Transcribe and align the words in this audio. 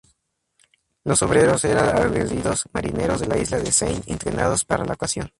Los 1.03 1.21
obreros 1.21 1.63
era 1.63 1.91
aguerridos 1.95 2.67
marineros 2.73 3.19
de 3.19 3.27
la 3.27 3.37
isla 3.37 3.59
de 3.59 3.71
Sein, 3.71 4.01
entrenados 4.07 4.65
para 4.65 4.83
la 4.83 4.93
ocasión. 4.93 5.29